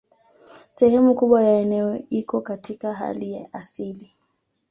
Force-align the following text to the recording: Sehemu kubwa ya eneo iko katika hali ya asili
Sehemu 0.73 1.13
kubwa 1.15 1.43
ya 1.43 1.59
eneo 1.59 1.95
iko 2.09 2.41
katika 2.41 2.93
hali 2.93 3.31
ya 3.33 3.53
asili 3.53 4.09